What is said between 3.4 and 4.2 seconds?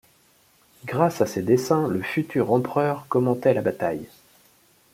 la bataille.